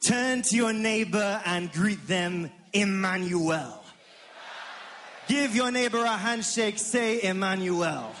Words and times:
Turn 0.00 0.42
to 0.42 0.56
your 0.56 0.72
neighbor 0.72 1.40
and 1.44 1.72
greet 1.72 2.06
them, 2.06 2.50
Emmanuel. 2.72 3.84
Give 5.26 5.54
your 5.54 5.70
neighbor 5.70 6.02
a 6.02 6.16
handshake, 6.16 6.78
say 6.78 7.22
Emmanuel. 7.22 8.12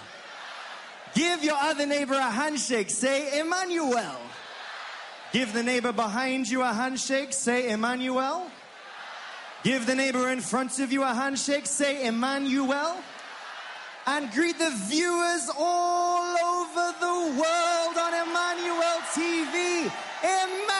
Give 1.14 1.42
your 1.42 1.56
other 1.56 1.86
neighbor 1.86 2.14
a 2.14 2.30
handshake, 2.30 2.90
say 2.90 3.40
Emmanuel. 3.40 4.16
Give 5.32 5.52
the 5.52 5.62
neighbor 5.62 5.92
behind 5.92 6.48
you 6.48 6.62
a 6.62 6.72
handshake, 6.72 7.32
say 7.32 7.70
Emmanuel. 7.70 8.50
Give 9.62 9.86
the 9.86 9.94
neighbor 9.94 10.30
in 10.30 10.40
front 10.40 10.78
of 10.80 10.92
you 10.92 11.02
a 11.02 11.14
handshake, 11.14 11.66
say 11.66 12.06
Emmanuel. 12.06 12.96
And 14.06 14.30
greet 14.32 14.58
the 14.58 14.70
viewers 14.70 15.50
all 15.58 16.36
over 16.38 16.94
the 17.00 17.40
world 17.40 17.96
on 17.98 18.14
Emmanuel 18.14 19.00
TV. 19.14 19.90
Emmanuel! 20.22 20.77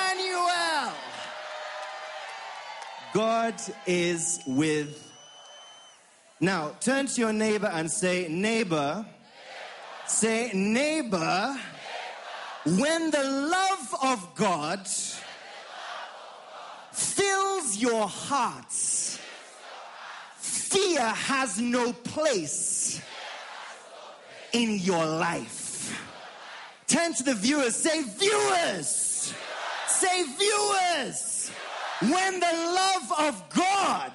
God 3.18 3.60
is 3.84 4.38
with. 4.46 5.10
Now, 6.38 6.76
turn 6.78 7.06
to 7.06 7.20
your 7.20 7.32
neighbor 7.32 7.66
and 7.66 7.90
say, 7.90 8.28
Neighbor. 8.28 9.04
Say, 10.06 10.52
neighbor. 10.54 11.58
When 12.64 13.10
the 13.10 13.24
love 13.24 13.96
of 14.04 14.34
God 14.36 14.86
fills 16.92 17.78
your 17.78 18.06
heart, 18.06 18.70
fear 20.36 21.00
has 21.00 21.60
no 21.60 21.92
place 21.92 23.02
in 24.52 24.78
your 24.78 25.04
life. 25.04 26.00
Turn 26.86 27.14
to 27.14 27.24
the 27.24 27.34
viewers, 27.34 27.74
say, 27.74 28.00
Viewers, 28.00 29.34
say, 29.88 30.22
Viewers, 30.22 31.27
when 32.00 32.40
the 32.40 32.46
love 32.46 33.12
of 33.18 33.48
God 33.50 34.12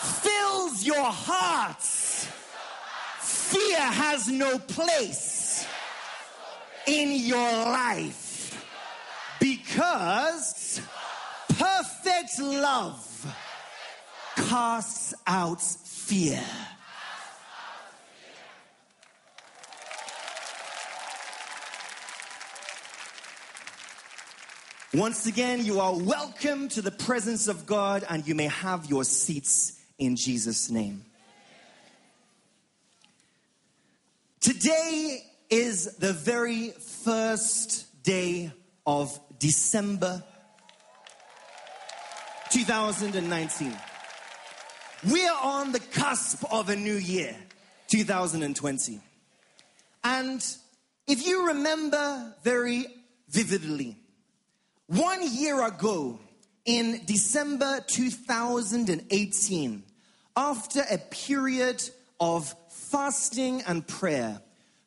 fills 0.00 0.84
your 0.84 1.04
heart, 1.04 1.82
fear 3.20 3.80
has 3.80 4.28
no 4.28 4.58
place 4.58 5.66
in 6.86 7.12
your 7.12 7.38
life 7.38 8.64
because 9.40 10.80
perfect 11.48 12.38
love 12.40 13.34
casts 14.36 15.14
out 15.26 15.60
fear. 15.60 16.42
Once 24.92 25.26
again, 25.26 25.64
you 25.64 25.78
are 25.78 25.96
welcome 25.96 26.68
to 26.68 26.82
the 26.82 26.90
presence 26.90 27.46
of 27.46 27.64
God 27.64 28.04
and 28.10 28.26
you 28.26 28.34
may 28.34 28.48
have 28.48 28.86
your 28.86 29.04
seats 29.04 29.78
in 30.00 30.16
Jesus' 30.16 30.68
name. 30.68 31.04
Today 34.40 35.22
is 35.48 35.96
the 35.98 36.12
very 36.12 36.70
first 37.04 38.02
day 38.02 38.50
of 38.84 39.16
December 39.38 40.24
2019. 42.50 43.72
We 45.08 45.24
are 45.24 45.40
on 45.40 45.70
the 45.70 45.78
cusp 45.78 46.42
of 46.52 46.68
a 46.68 46.74
new 46.74 46.96
year, 46.96 47.36
2020. 47.92 49.00
And 50.02 50.44
if 51.06 51.24
you 51.24 51.46
remember 51.46 52.34
very 52.42 52.86
vividly, 53.28 53.99
one 54.90 55.22
year 55.22 55.64
ago, 55.64 56.18
in 56.64 57.00
December 57.06 57.80
2018, 57.86 59.82
after 60.36 60.82
a 60.90 60.98
period 60.98 61.88
of 62.18 62.52
fasting 62.68 63.62
and 63.68 63.86
prayer, 63.86 64.42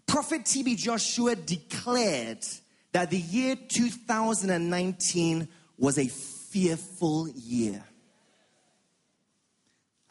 Prophet 0.05 0.43
TB 0.43 0.75
Joshua 0.75 1.35
declared 1.35 2.45
that 2.91 3.11
the 3.11 3.17
year 3.17 3.55
2019 3.55 5.47
was 5.77 5.97
a 5.97 6.07
fearful 6.07 7.29
year. 7.29 7.81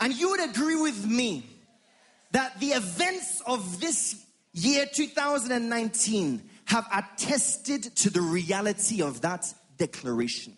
And 0.00 0.14
you 0.14 0.30
would 0.30 0.40
agree 0.50 0.80
with 0.80 1.06
me 1.06 1.44
that 2.30 2.58
the 2.60 2.68
events 2.68 3.42
of 3.46 3.78
this 3.78 4.24
year 4.54 4.86
2019 4.90 6.48
have 6.64 6.88
attested 6.92 7.94
to 7.96 8.08
the 8.08 8.22
reality 8.22 9.02
of 9.02 9.20
that 9.20 9.52
declaration. 9.86 10.56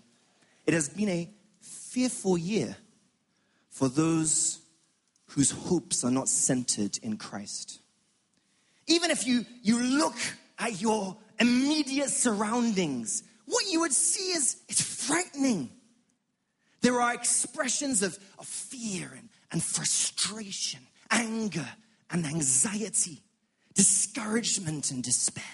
It 0.67 0.75
has 0.75 0.91
been 0.91 1.09
a 1.09 1.31
fearful 1.63 2.37
year 2.37 2.77
for 3.71 3.89
those 3.89 4.61
whose 5.29 5.51
hopes 5.51 6.05
are 6.05 6.11
not 6.11 6.29
centered 6.29 6.99
in 7.03 7.17
Christ. 7.17 7.81
Even 8.87 9.11
if 9.11 9.27
you, 9.27 9.47
you 9.63 9.81
look 9.81 10.17
at 10.59 10.81
your 10.81 11.17
immediate 11.41 12.11
surroundings, 12.11 13.23
what 13.47 13.65
you 13.71 13.81
would 13.81 13.95
see 13.95 14.33
is 14.33 14.59
it's 14.69 14.83
frightening. 14.83 15.71
There 16.83 17.01
are 17.01 17.15
expressions 17.15 18.03
of, 18.03 18.19
of 18.39 18.47
fear 18.47 19.11
and, 19.17 19.31
and 19.51 19.63
frustration, 19.63 20.81
anger 21.11 21.69
and 22.11 22.27
anxiety, 22.27 23.23
discouragement 23.73 24.91
and 24.91 25.03
despair 25.03 25.45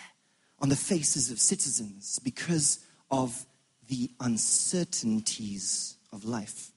on 0.58 0.70
the 0.70 0.76
faces 0.76 1.30
of 1.30 1.38
citizens 1.38 2.18
because 2.18 2.80
of 3.12 3.46
the 3.90 4.10
uncertainties 4.20 5.96
of 6.12 6.24
life. 6.24 6.70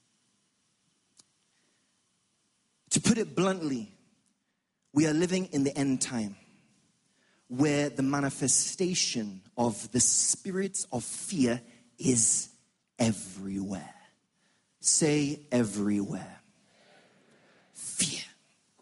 To 2.89 2.99
put 2.99 3.17
it 3.17 3.35
bluntly, 3.35 3.93
we 4.93 5.07
are 5.07 5.13
living 5.13 5.45
in 5.51 5.63
the 5.63 5.75
end 5.77 6.01
time 6.01 6.35
where 7.47 7.89
the 7.89 8.01
manifestation 8.03 9.41
of 9.55 9.91
the 9.91 9.99
spirits 9.99 10.87
of 10.91 11.03
fear 11.03 11.61
is 11.99 12.49
everywhere. 12.97 13.93
Say 14.79 15.41
everywhere. 15.51 16.41
Fear. 17.73 18.21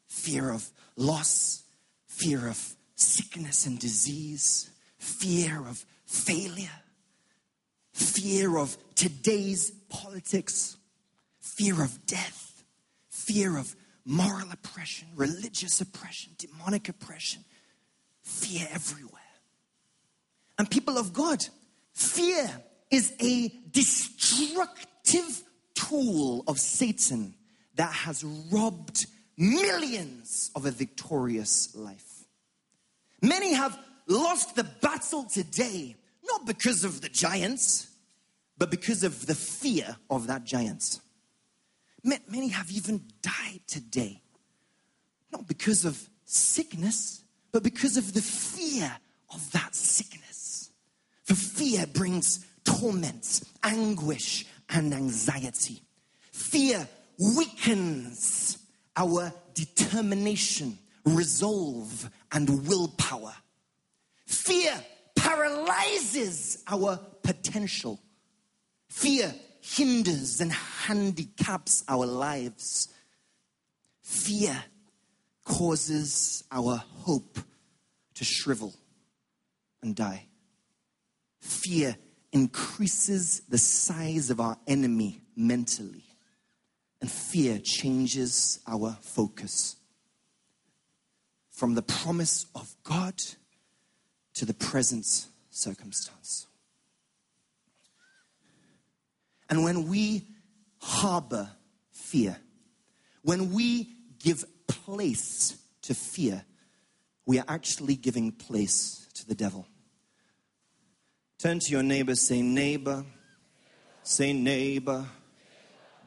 Fear 0.08 0.52
of 0.52 0.70
loss, 0.96 1.64
fear 2.08 2.48
of 2.48 2.76
sickness 2.96 3.66
and 3.66 3.78
disease, 3.78 4.70
fear 4.98 5.60
of 5.68 5.84
failure, 6.06 6.81
fear 7.94 8.58
of 8.58 8.78
today's 8.96 9.72
politics, 9.90 10.78
fear 11.40 11.82
of 11.82 12.06
death, 12.06 12.64
fear 13.10 13.58
of 13.58 13.76
moral 14.06 14.52
oppression, 14.52 15.08
religious 15.16 15.82
oppression, 15.82 16.34
demonic 16.38 16.90
oppression, 16.90 17.44
fear 18.24 18.68
everywhere. 18.72 19.22
And 20.58 20.70
people 20.70 20.98
of 20.98 21.14
God, 21.14 21.46
fear 21.94 22.50
is 22.90 23.14
a 23.22 23.52
destructive 23.72 25.44
tool 25.74 26.44
of 26.48 26.60
Satan 26.60 27.34
that 27.76 27.92
has 27.92 28.24
robbed 28.52 29.08
millions 29.38 30.52
of 30.56 30.66
a 30.66 30.72
victorious 30.72 31.76
life. 31.76 32.26
Many 33.22 33.54
have 33.54 33.78
lost 34.08 34.56
the 34.56 34.64
battle 34.64 35.24
today 35.24 35.96
not 36.32 36.46
because 36.46 36.84
of 36.84 37.02
the 37.02 37.10
giants, 37.10 37.88
but 38.58 38.72
because 38.72 39.04
of 39.04 39.26
the 39.26 39.36
fear 39.36 39.98
of 40.10 40.28
that 40.28 40.44
giant. 40.44 41.00
Many 42.04 42.48
have 42.50 42.72
even 42.72 43.04
died 43.22 43.62
today, 43.68 44.22
not 45.32 45.48
because 45.48 45.86
of 45.86 46.10
sickness, 46.26 47.24
but 47.52 47.64
because 47.64 47.98
of 47.98 48.14
the 48.14 48.22
fear 48.22 48.92
of 49.34 49.52
that 49.52 49.76
sickness. 49.76 50.72
For 51.24 51.36
fear 51.36 51.86
brings 51.86 52.46
torment, 52.64 53.42
anguish, 53.64 54.46
and 54.70 54.94
anxiety. 54.94 55.82
Fear 56.32 56.88
weakens 57.20 58.58
our 58.96 59.32
determination, 59.54 60.78
resolve, 61.06 62.10
and 62.32 62.68
willpower. 62.68 63.34
Fear 64.26 64.74
paralyzes 65.22 66.64
our 66.68 67.00
potential. 67.24 68.00
Fear 68.90 69.34
hinders 69.62 70.42
and 70.42 70.52
handicaps 70.52 71.84
our 71.88 72.06
lives. 72.06 72.90
Fear 74.02 74.64
causes 75.46 76.44
our 76.52 76.78
hope 76.78 77.38
to 78.16 78.24
shrivel 78.24 78.74
and 79.82 79.96
die. 79.96 80.28
Fear 81.40 81.96
increases 82.32 83.42
the 83.50 83.58
size 83.58 84.30
of 84.30 84.40
our 84.40 84.58
enemy 84.68 85.22
mentally. 85.36 86.06
And 87.00 87.10
fear 87.10 87.60
changes 87.60 88.60
our 88.68 88.98
focus 89.02 89.76
from 91.50 91.76
the 91.76 91.82
promise 91.82 92.46
of 92.56 92.76
God 92.84 93.16
to 94.34 94.46
the 94.46 94.54
present 94.54 95.28
circumstance. 95.50 96.48
And 99.50 99.64
when 99.64 99.88
we 99.88 100.26
harbor 100.80 101.50
fear, 101.92 102.38
when 103.22 103.52
we 103.52 103.90
give 104.20 104.46
place 104.68 105.58
to 105.84 105.94
fear, 105.94 106.44
we 107.26 107.38
are 107.40 107.46
actually 107.48 107.96
giving 107.96 108.32
place 108.32 109.08
to 109.14 109.28
the 109.28 109.36
devil. 109.36 109.68
Turn 111.38 111.60
to 111.60 111.72
your 111.72 111.84
neighbor, 111.84 112.16
say, 112.16 112.42
neighbor, 112.42 113.04
say, 114.04 114.32
neighbor. 114.32 115.06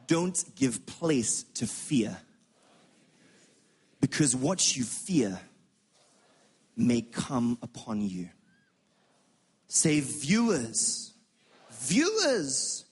Don't 0.07 0.43
give 0.55 0.85
place 0.85 1.43
to 1.55 1.67
fear 1.67 2.17
because 3.99 4.35
what 4.35 4.77
you 4.77 4.83
fear 4.83 5.39
may 6.75 7.01
come 7.01 7.57
upon 7.61 8.01
you. 8.01 8.29
Say, 9.67 9.99
viewers, 9.99 11.13
viewers, 11.71 12.85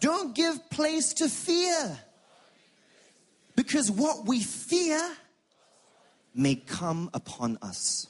don't 0.00 0.34
give 0.34 0.70
place 0.70 1.14
to 1.14 1.28
fear 1.28 1.98
because 3.56 3.90
what 3.90 4.26
we 4.26 4.40
fear 4.40 5.00
may 6.34 6.56
come 6.56 7.10
upon 7.14 7.58
us. 7.62 8.08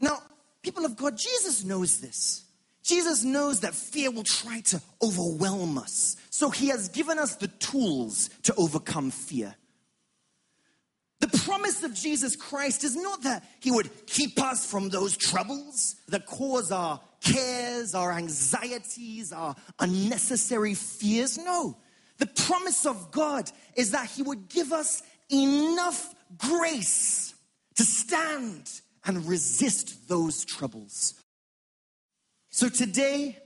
Now, 0.00 0.22
people 0.62 0.84
of 0.84 0.96
God, 0.96 1.16
Jesus 1.16 1.64
knows 1.64 2.00
this. 2.00 2.44
Jesus 2.82 3.24
knows 3.24 3.60
that 3.60 3.74
fear 3.74 4.10
will 4.10 4.24
try 4.24 4.60
to 4.60 4.80
overwhelm 5.02 5.76
us. 5.76 6.16
So 6.30 6.50
he 6.50 6.68
has 6.68 6.88
given 6.88 7.18
us 7.18 7.34
the 7.34 7.48
tools 7.48 8.30
to 8.44 8.54
overcome 8.56 9.10
fear. 9.10 9.56
The 11.26 11.38
promise 11.38 11.82
of 11.82 11.92
Jesus 11.92 12.36
Christ 12.36 12.84
is 12.84 12.94
not 12.94 13.22
that 13.22 13.42
he 13.58 13.72
would 13.72 14.06
keep 14.06 14.40
us 14.40 14.64
from 14.64 14.90
those 14.90 15.16
troubles 15.16 15.96
that 16.06 16.24
cause 16.24 16.70
our 16.70 17.00
cares, 17.20 17.96
our 17.96 18.12
anxieties, 18.12 19.32
our 19.32 19.56
unnecessary 19.80 20.74
fears. 20.74 21.36
No. 21.36 21.78
The 22.18 22.26
promise 22.26 22.86
of 22.86 23.10
God 23.10 23.50
is 23.74 23.90
that 23.90 24.08
he 24.08 24.22
would 24.22 24.48
give 24.48 24.72
us 24.72 25.02
enough 25.28 26.14
grace 26.38 27.34
to 27.74 27.82
stand 27.82 28.70
and 29.04 29.26
resist 29.26 30.08
those 30.08 30.44
troubles. 30.44 31.14
So 32.50 32.68
today, 32.68 33.36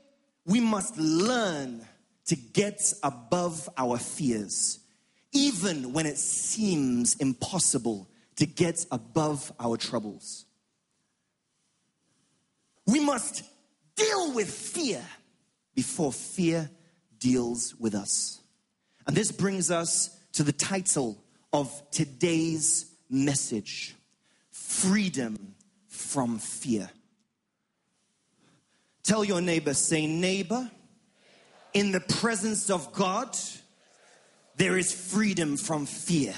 we 0.45 0.61
must 0.61 0.99
learn 0.99 1.87
to 2.27 2.37
get 2.37 2.93
above 3.03 3.71
our 3.79 3.97
fears, 3.97 4.80
even 5.33 5.93
when 5.93 6.07
it 6.07 6.19
seems 6.19 7.17
impossible 7.17 8.09
to 8.37 8.47
get 8.47 8.85
above 8.91 9.53
our 9.61 9.77
troubles. 9.77 10.47
We 12.87 13.01
must 13.01 13.43
deal 13.97 14.33
with 14.33 14.51
fear 14.51 15.05
before 15.75 16.13
fear 16.13 16.71
deals 17.19 17.75
with 17.79 17.95
us. 17.95 18.41
And 19.07 19.17
this 19.17 19.31
brings 19.31 19.71
us 19.71 20.17
to 20.33 20.43
the 20.43 20.53
title 20.53 21.23
of 21.53 21.83
today's 21.91 22.87
message 23.09 23.95
freedom 24.51 25.55
from 25.89 26.39
fear. 26.39 26.89
Tell 29.03 29.25
your 29.25 29.41
neighbor, 29.41 29.75
say, 29.75 30.07
neighbor, 30.07 30.71
in 31.73 31.93
the 31.93 32.01
presence 32.01 32.71
of 32.71 32.93
God, 32.93 33.37
there 34.61 34.77
is 34.77 34.93
freedom 34.93 35.57
from 35.57 35.87
fear. 35.87 36.35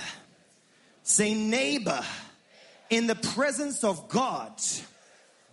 Say, 1.02 1.34
neighbor, 1.34 2.00
in 2.88 3.08
the 3.08 3.16
presence 3.16 3.82
of 3.82 4.08
God, 4.08 4.52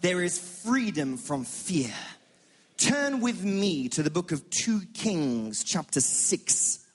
there 0.02 0.22
is 0.22 0.38
freedom 0.38 1.18
from 1.18 1.46
fear. 1.46 1.92
Turn 2.78 3.22
with 3.22 3.44
me 3.44 3.90
to 3.90 4.04
the 4.04 4.12
book 4.12 4.32
of 4.32 4.48
2 4.52 4.82
Kings, 4.94 5.64
chapter 5.64 6.00
6. 6.00 6.86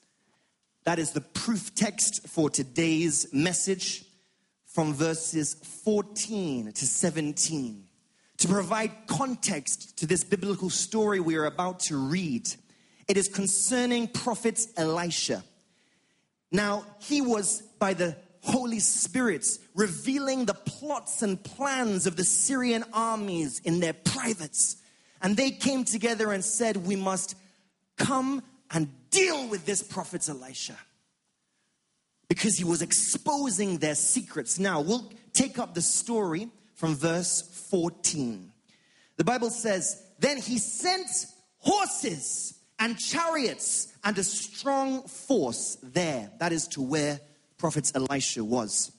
That 0.84 1.00
is 1.00 1.10
the 1.10 1.20
proof 1.20 1.74
text 1.74 2.28
for 2.28 2.48
today's 2.48 3.26
message 3.32 4.04
from 4.66 4.94
verses 4.94 5.54
14 5.82 6.70
to 6.70 6.86
17. 6.86 7.84
To 8.38 8.46
provide 8.46 8.92
context 9.08 9.98
to 9.98 10.06
this 10.06 10.22
biblical 10.22 10.70
story 10.70 11.18
we 11.18 11.34
are 11.34 11.46
about 11.46 11.80
to 11.80 11.96
read, 11.96 12.48
it 13.08 13.16
is 13.16 13.26
concerning 13.26 14.06
prophet 14.06 14.68
Elisha. 14.76 15.42
Now, 16.52 16.86
he 17.00 17.20
was 17.20 17.62
by 17.78 17.94
the 17.94 18.16
Holy 18.40 18.78
Spirit 18.78 19.46
revealing 19.74 20.44
the 20.44 20.54
plots 20.54 21.22
and 21.22 21.42
plans 21.42 22.06
of 22.06 22.16
the 22.16 22.24
Syrian 22.24 22.84
armies 22.92 23.60
in 23.60 23.80
their 23.80 23.94
privates. 23.94 24.76
And 25.22 25.36
they 25.36 25.50
came 25.50 25.84
together 25.84 26.30
and 26.32 26.44
said, 26.44 26.76
We 26.76 26.96
must 26.96 27.36
come 27.96 28.42
and 28.70 28.88
deal 29.10 29.48
with 29.48 29.64
this 29.64 29.82
prophet 29.82 30.28
Elisha 30.28 30.76
because 32.28 32.58
he 32.58 32.64
was 32.64 32.82
exposing 32.82 33.78
their 33.78 33.94
secrets. 33.94 34.58
Now, 34.58 34.80
we'll 34.80 35.10
take 35.32 35.58
up 35.58 35.74
the 35.74 35.82
story 35.82 36.48
from 36.74 36.94
verse 36.94 37.40
14. 37.70 38.52
The 39.16 39.24
Bible 39.24 39.50
says, 39.50 40.02
Then 40.18 40.36
he 40.36 40.58
sent 40.58 41.08
horses 41.58 42.58
and 42.78 42.98
chariots 42.98 43.93
and 44.04 44.18
a 44.18 44.24
strong 44.24 45.02
force 45.02 45.78
there. 45.82 46.30
That 46.38 46.52
is 46.52 46.68
to 46.68 46.82
where 46.82 47.20
Prophet 47.56 47.90
Elisha 47.94 48.44
was. 48.44 48.92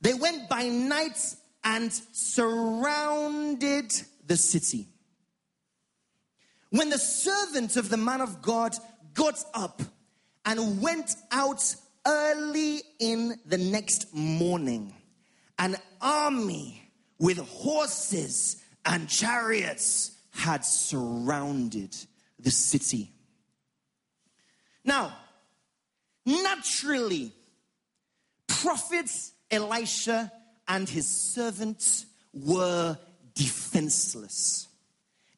They 0.00 0.14
went 0.14 0.48
by 0.48 0.68
night 0.68 1.18
and 1.64 1.92
surrounded 2.12 3.92
the 4.26 4.36
city. 4.36 4.88
When 6.70 6.90
the 6.90 6.98
servant 6.98 7.76
of 7.76 7.88
the 7.88 7.96
man 7.96 8.20
of 8.20 8.42
God 8.42 8.74
got 9.14 9.42
up 9.54 9.82
and 10.44 10.80
went 10.80 11.14
out 11.30 11.74
early 12.06 12.82
in 12.98 13.38
the 13.46 13.58
next 13.58 14.14
morning, 14.14 14.94
an 15.58 15.76
army 16.00 16.82
with 17.18 17.38
horses 17.38 18.62
and 18.84 19.08
chariots 19.08 20.12
had 20.30 20.64
surrounded 20.64 21.96
the 22.38 22.50
city. 22.50 23.13
Now, 24.84 25.16
naturally, 26.26 27.32
prophets 28.46 29.32
Elisha 29.50 30.30
and 30.68 30.88
his 30.88 31.06
servants 31.06 32.06
were 32.32 32.98
defenseless 33.34 34.68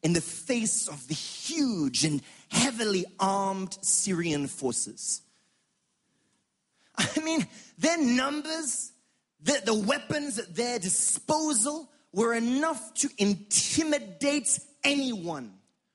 in 0.03 0.13
the 0.13 0.21
face 0.21 0.87
of 0.87 1.07
the 1.07 1.13
huge 1.13 2.03
and 2.03 2.21
heavily 2.49 3.05
armed 3.19 3.77
Syrian 3.81 4.47
forces. 4.47 5.21
I 6.97 7.19
mean, 7.23 7.45
their 7.77 7.97
numbers, 7.97 8.91
the, 9.41 9.61
the 9.65 9.73
weapons 9.73 10.39
at 10.39 10.55
their 10.55 10.79
disposal 10.79 11.89
were 12.11 12.33
enough 12.33 12.93
to 12.95 13.09
intimidate 13.17 14.59
anyone 14.83 15.53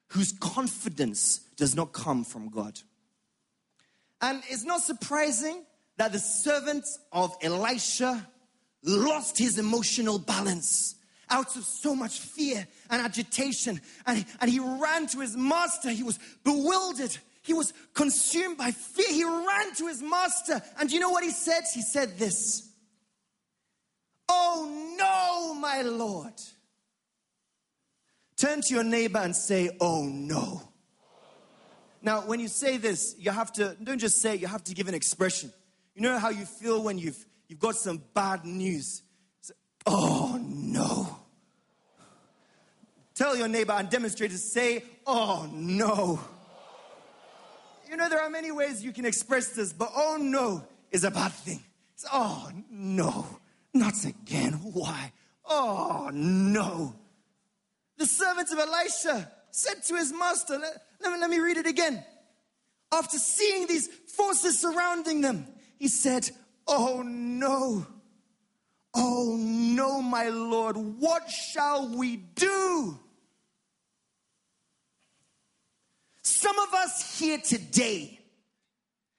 whose 0.08 0.32
confidence 0.32 1.38
does 1.56 1.74
not 1.74 1.92
come 1.92 2.24
from 2.24 2.50
God. 2.50 2.78
And 4.22 4.42
it's 4.48 4.64
not 4.64 4.80
surprising 4.80 5.64
that 5.98 6.12
the 6.12 6.18
servant 6.18 6.84
of 7.12 7.36
Elisha 7.42 8.26
lost 8.84 9.36
his 9.36 9.58
emotional 9.58 10.18
balance 10.18 10.94
out 11.28 11.56
of 11.56 11.64
so 11.64 11.94
much 11.94 12.20
fear 12.20 12.66
and 12.88 13.02
agitation. 13.02 13.80
And, 14.06 14.24
and 14.40 14.50
he 14.50 14.60
ran 14.60 15.06
to 15.08 15.20
his 15.20 15.36
master. 15.36 15.90
He 15.90 16.02
was 16.02 16.18
bewildered 16.44 17.16
he 17.42 17.52
was 17.52 17.72
consumed 17.92 18.56
by 18.56 18.70
fear. 18.70 19.08
He 19.08 19.24
ran 19.24 19.74
to 19.74 19.88
his 19.88 20.00
master. 20.00 20.62
And 20.78 20.90
you 20.90 21.00
know 21.00 21.10
what 21.10 21.24
he 21.24 21.30
said? 21.30 21.64
He 21.74 21.82
said 21.82 22.18
this 22.18 22.70
Oh 24.28 24.94
no, 24.96 25.54
my 25.54 25.82
Lord. 25.82 26.32
Turn 28.36 28.60
to 28.62 28.74
your 28.74 28.84
neighbor 28.84 29.18
and 29.18 29.34
say, 29.34 29.70
Oh 29.80 30.04
no. 30.04 30.62
Now, 32.02 32.22
when 32.22 32.40
you 32.40 32.48
say 32.48 32.76
this, 32.78 33.14
you 33.18 33.30
have 33.30 33.52
to, 33.54 33.76
don't 33.82 33.98
just 33.98 34.20
say 34.20 34.34
it, 34.34 34.40
you 34.40 34.48
have 34.48 34.64
to 34.64 34.74
give 34.74 34.88
an 34.88 34.94
expression. 34.94 35.52
You 35.94 36.02
know 36.02 36.18
how 36.18 36.30
you 36.30 36.44
feel 36.44 36.82
when 36.82 36.98
you've, 36.98 37.24
you've 37.48 37.60
got 37.60 37.76
some 37.76 38.02
bad 38.12 38.44
news? 38.44 39.02
Oh 39.86 40.40
no. 40.42 41.18
Tell 43.14 43.36
your 43.36 43.48
neighbor 43.48 43.72
and 43.72 43.88
demonstrate 43.88 44.30
to 44.30 44.38
say, 44.38 44.84
Oh 45.06 45.48
no. 45.52 46.20
You 47.88 47.96
know, 47.96 48.08
there 48.08 48.22
are 48.22 48.30
many 48.30 48.50
ways 48.50 48.82
you 48.82 48.92
can 48.92 49.04
express 49.04 49.50
this, 49.50 49.72
but 49.72 49.90
oh 49.94 50.16
no 50.20 50.64
is 50.90 51.04
a 51.04 51.10
bad 51.10 51.32
thing. 51.32 51.62
It's, 51.94 52.06
oh 52.12 52.50
no, 52.70 53.26
not 53.74 54.04
again. 54.04 54.52
Why? 54.54 55.12
Oh 55.44 56.10
no. 56.12 56.94
The 57.98 58.06
servants 58.06 58.52
of 58.52 58.58
Elisha 58.58 59.30
said 59.52 59.84
to 59.84 59.94
his 59.94 60.12
master, 60.12 60.58
let, 60.58 60.82
let, 61.00 61.12
me, 61.12 61.20
let 61.20 61.30
me 61.30 61.38
read 61.38 61.58
it 61.58 61.66
again. 61.66 62.04
After 62.90 63.18
seeing 63.18 63.66
these 63.66 63.86
forces 63.86 64.58
surrounding 64.58 65.20
them, 65.20 65.46
he 65.78 65.88
said, 65.88 66.28
Oh 66.66 67.02
no. 67.02 67.86
Oh 68.94 69.36
no, 69.38 70.02
my 70.02 70.28
Lord, 70.28 70.76
what 70.76 71.30
shall 71.30 71.88
we 71.88 72.16
do? 72.16 72.98
Some 76.22 76.58
of 76.58 76.74
us 76.74 77.18
here 77.18 77.38
today 77.38 78.20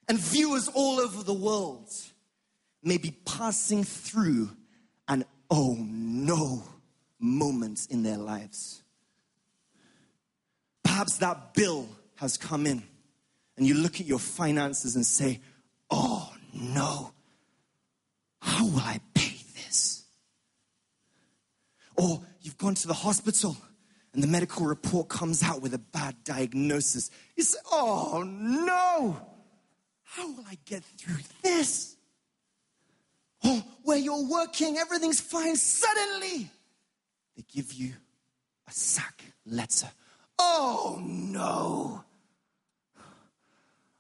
and 0.08 0.20
viewers 0.20 0.68
all 0.68 1.00
over 1.00 1.24
the 1.24 1.34
world 1.34 1.90
may 2.84 2.98
be 2.98 3.12
passing 3.26 3.84
through 3.84 4.52
an 5.08 5.26
oh 5.50 5.76
no 5.80 6.64
moment 7.20 7.88
in 7.90 8.04
their 8.04 8.18
lives. 8.18 8.83
Perhaps 10.94 11.18
that 11.18 11.56
bill 11.56 11.90
has 12.18 12.38
come 12.38 12.68
in 12.68 12.84
and 13.58 13.66
you 13.66 13.74
look 13.74 14.00
at 14.00 14.06
your 14.06 14.20
finances 14.20 14.96
and 14.96 15.04
say, 15.04 15.42
oh 15.90 16.32
no, 16.54 17.12
how 18.40 18.68
will 18.68 18.78
I 18.78 19.00
pay 19.16 19.36
this? 19.56 20.04
Or 21.98 22.22
you've 22.42 22.60
gone 22.60 22.76
to 22.76 22.88
the 22.88 22.94
hospital 22.94 23.58
and 24.14 24.22
the 24.22 24.28
medical 24.28 24.68
report 24.68 25.10
comes 25.10 25.42
out 25.42 25.64
with 25.64 25.74
a 25.74 25.80
bad 25.80 26.16
diagnosis. 26.24 27.10
You 27.36 27.44
say, 27.44 27.58
oh 27.72 28.22
no, 28.24 29.18
how 30.04 30.28
will 30.32 30.46
I 30.48 30.60
get 30.64 30.84
through 30.84 31.24
this? 31.42 31.96
Or 33.44 33.64
where 33.82 33.98
you're 33.98 34.30
working, 34.30 34.78
everything's 34.78 35.22
fine. 35.22 35.56
Suddenly, 35.56 36.52
they 37.36 37.44
give 37.52 37.74
you 37.74 37.94
a 38.68 38.72
sack 38.72 39.24
letter. 39.44 39.90
Oh 40.40 41.00
no. 41.04 42.04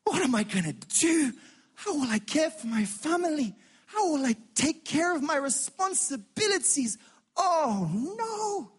What 0.04 0.22
am 0.22 0.36
I 0.36 0.44
going 0.44 0.66
to 0.66 1.00
do? 1.00 1.34
How 1.75 1.94
will 1.96 2.10
I 2.10 2.20
care 2.20 2.50
for 2.50 2.68
my 2.68 2.86
family? 2.86 3.56
How 3.86 4.12
will 4.12 4.25
I 4.25 4.36
take 4.56 4.86
care 4.86 5.16
of 5.16 5.22
my 5.22 5.38
responsibilities? 5.38 6.98
Oh 7.36 7.90
no. 8.18 8.72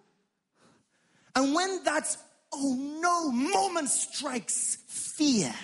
And 1.37 1.54
when 1.54 1.82
that 1.84 2.16
oh 2.52 2.76
no 3.00 3.30
moment 3.30 3.88
strikes 3.88 4.78
fear, 4.87 5.54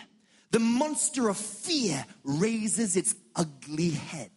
the 0.50 0.58
monster 0.58 1.28
of 1.28 1.36
fear 1.36 2.04
raises 2.24 2.96
its 2.96 3.14
ugly 3.36 3.90
head 3.90 4.30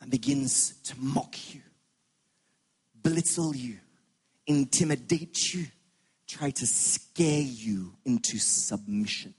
and 0.00 0.10
begins 0.10 0.74
to 0.82 0.94
mock 0.98 1.36
you, 1.54 1.60
belittle 3.02 3.54
you, 3.54 3.78
intimidate 4.46 5.54
you, 5.54 5.66
try 6.28 6.50
to 6.50 6.66
scare 6.66 7.40
you 7.40 7.94
into 8.04 8.38
submission. 8.38 9.34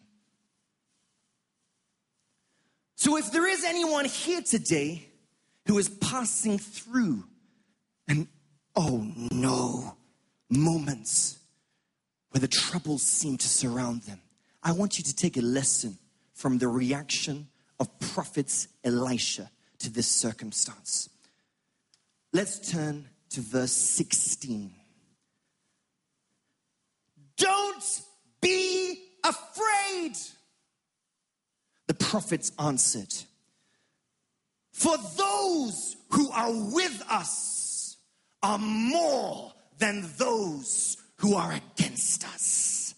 So, 2.96 3.16
if 3.16 3.32
there 3.32 3.48
is 3.48 3.64
anyone 3.64 4.06
here 4.06 4.42
today 4.42 5.08
who 5.68 5.78
is 5.78 5.88
passing 5.88 6.58
through 6.58 7.24
an 8.08 8.28
oh 8.76 9.08
no 9.32 9.96
moments 10.50 11.40
where 12.32 12.42
the 12.42 12.48
troubles 12.48 13.04
seem 13.04 13.38
to 13.38 13.48
surround 13.48 14.02
them, 14.02 14.20
I 14.62 14.74
want 14.74 14.98
you 14.98 15.04
to 15.06 15.16
take 15.16 15.38
a 15.38 15.42
lesson 15.42 15.98
from 16.34 16.58
the 16.58 16.68
reaction 16.68 17.48
of 17.80 17.88
prophets 18.00 18.68
Elisha 18.84 19.50
to 19.80 19.90
this 19.90 20.08
circumstance. 20.08 21.10
Let's 22.34 22.72
turn 22.72 23.08
to 23.30 23.42
verse 23.42 23.72
16. 23.72 24.74
Don't 27.40 28.02
be 28.42 29.02
afraid. 29.26 30.14
The 31.88 31.94
prophets 31.96 32.52
answered, 32.60 33.14
For 34.72 34.96
those 35.18 35.96
who 36.12 36.30
are 36.30 36.52
with 36.52 37.04
us 37.10 37.98
are 38.44 38.60
more 38.60 39.54
than 39.80 40.08
those 40.18 40.98
who 41.18 41.36
are 41.36 41.54
against 41.54 42.26
us. 42.26 42.94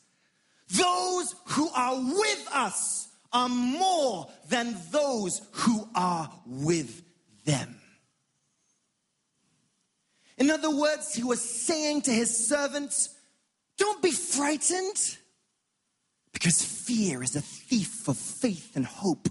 Those 0.70 1.36
who 1.46 1.70
are 1.70 1.96
with 1.96 2.48
us 2.52 3.10
are 3.32 3.50
more 3.50 4.28
than 4.50 4.76
those 4.92 5.42
who 5.52 5.88
are 5.96 6.30
with 6.46 7.02
them. 7.46 7.76
In 10.38 10.50
other 10.50 10.76
words, 10.76 11.14
he 11.14 11.24
was 11.24 11.42
saying 11.42 12.02
to 12.04 12.12
his 12.12 12.48
servants, 12.48 13.16
Don't 13.82 14.04
be 14.04 14.12
frightened, 14.12 15.18
because 16.34 16.62
fear 16.62 17.24
is 17.24 17.36
a 17.36 17.42
thief 17.42 18.08
of 18.08 18.16
faith 18.16 18.76
and 18.76 18.86
hope. 18.86 19.28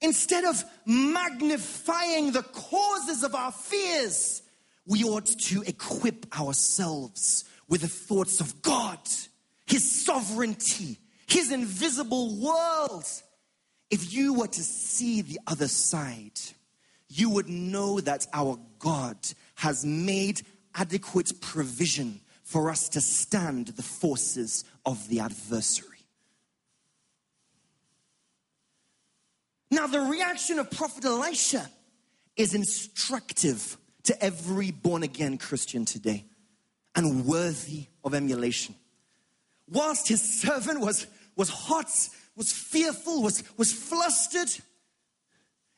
Instead 0.00 0.44
of 0.44 0.62
magnifying 0.86 2.30
the 2.30 2.44
causes 2.44 3.24
of 3.24 3.34
our 3.34 3.50
fears, 3.50 4.42
we 4.86 5.02
ought 5.02 5.26
to 5.26 5.62
equip 5.62 6.38
ourselves 6.38 7.46
with 7.68 7.80
the 7.80 7.88
thoughts 7.88 8.40
of 8.40 8.62
God, 8.62 9.00
His 9.66 10.04
sovereignty, 10.04 11.00
His 11.26 11.50
invisible 11.50 12.36
world. 12.36 13.06
If 13.90 14.12
you 14.12 14.34
were 14.34 14.46
to 14.46 14.62
see 14.62 15.20
the 15.22 15.40
other 15.48 15.66
side, 15.66 16.38
you 17.08 17.28
would 17.30 17.48
know 17.48 17.98
that 17.98 18.24
our 18.32 18.56
God 18.78 19.16
has 19.56 19.84
made 19.84 20.42
adequate 20.76 21.40
provision 21.40 22.20
for 22.48 22.70
us 22.70 22.88
to 22.88 22.98
stand 22.98 23.66
the 23.66 23.82
forces 23.82 24.64
of 24.86 25.06
the 25.10 25.20
adversary. 25.20 25.98
Now, 29.70 29.86
the 29.86 30.00
reaction 30.00 30.58
of 30.58 30.70
Prophet 30.70 31.04
Elisha 31.04 31.68
is 32.36 32.54
instructive 32.54 33.76
to 34.04 34.24
every 34.24 34.70
born 34.70 35.02
again 35.02 35.36
Christian 35.36 35.84
today 35.84 36.24
and 36.96 37.26
worthy 37.26 37.88
of 38.02 38.14
emulation. 38.14 38.74
Whilst 39.70 40.08
his 40.08 40.22
servant 40.22 40.80
was, 40.80 41.06
was 41.36 41.50
hot, 41.50 41.90
was 42.34 42.50
fearful, 42.50 43.22
was, 43.22 43.44
was 43.58 43.74
flustered, 43.74 44.48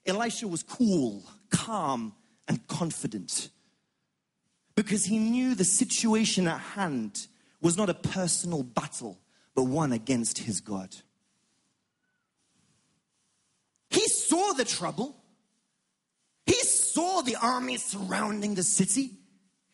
Elisha 0.06 0.46
was 0.46 0.62
cool, 0.62 1.24
calm, 1.50 2.14
and 2.46 2.64
confident 2.68 3.50
because 4.82 5.04
he 5.04 5.18
knew 5.18 5.54
the 5.54 5.62
situation 5.62 6.48
at 6.48 6.58
hand 6.58 7.26
was 7.60 7.76
not 7.76 7.90
a 7.90 7.94
personal 7.94 8.62
battle, 8.62 9.20
but 9.54 9.64
one 9.64 9.92
against 9.92 10.38
his 10.38 10.62
God. 10.62 10.96
He 13.90 14.08
saw 14.08 14.54
the 14.54 14.64
trouble. 14.64 15.14
He 16.46 16.54
saw 16.54 17.20
the 17.20 17.36
army 17.36 17.76
surrounding 17.76 18.54
the 18.54 18.62
city. 18.62 19.10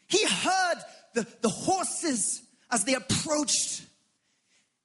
He 0.08 0.26
heard 0.26 0.78
the, 1.14 1.25
the 1.40 1.50
horses 1.50 2.42
as 2.72 2.82
they 2.82 2.94
approached. 2.94 3.82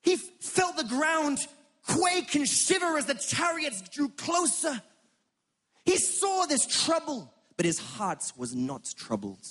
He 0.03 0.17
felt 0.17 0.77
the 0.77 0.83
ground 0.83 1.39
quake 1.87 2.35
and 2.35 2.47
shiver 2.47 2.95
as 2.95 3.07
the 3.07 3.15
chariots 3.15 3.81
drew 3.89 4.09
closer. 4.09 4.83
He 5.83 5.97
saw 5.97 6.45
this 6.45 6.67
trouble, 6.67 7.33
but 7.57 7.65
his 7.65 7.79
heart 7.79 8.31
was 8.37 8.53
not 8.53 8.87
troubled. 8.95 9.47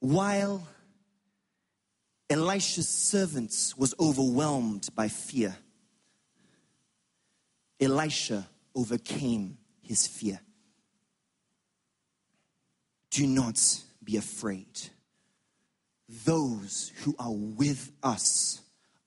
While 0.00 0.66
Elisha's 2.28 2.88
servants 2.88 3.76
was 3.76 3.94
overwhelmed 4.00 4.88
by 4.94 5.08
fear, 5.08 5.56
Elisha 7.78 8.46
overcame 8.74 9.58
his 9.82 10.06
fear. 10.06 10.40
Do 13.10 13.26
not 13.26 13.60
be 14.02 14.16
afraid. 14.16 14.80
Those 16.24 16.92
who 17.02 17.14
are 17.18 17.32
with 17.32 17.92
us 18.02 18.60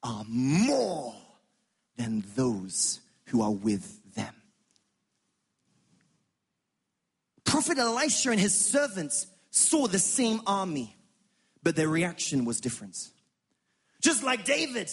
are 0.03 0.23
more 0.27 1.15
than 1.97 2.23
those 2.35 2.99
who 3.25 3.41
are 3.41 3.51
with 3.51 4.13
them. 4.13 4.33
Prophet 7.45 7.77
Elisha 7.77 8.31
and 8.31 8.39
his 8.39 8.55
servants 8.55 9.27
saw 9.53 9.85
the 9.85 9.99
same 9.99 10.41
army, 10.47 10.97
but 11.61 11.75
their 11.75 11.87
reaction 11.87 12.43
was 12.43 12.59
different. 12.59 12.97
Just 14.01 14.23
like 14.23 14.45
David 14.45 14.89